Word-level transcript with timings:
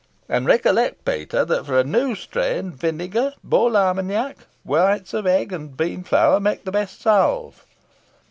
And 0.27 0.47
recollect, 0.47 1.05
Peter, 1.05 1.45
that 1.45 1.67
for 1.67 1.77
a 1.79 1.83
new 1.83 2.15
strain, 2.15 2.71
vinegar, 2.71 3.33
bole 3.43 3.77
armeniac, 3.77 4.47
whites 4.63 5.13
of 5.13 5.27
eggs, 5.27 5.53
and 5.53 5.77
bean 5.77 6.03
flour, 6.03 6.39
make 6.39 6.63
the 6.65 6.71
best 6.71 6.99
salve. 7.01 7.63